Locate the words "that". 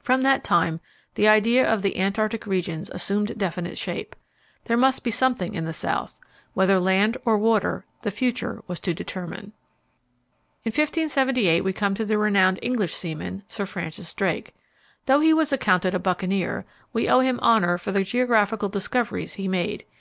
0.22-0.42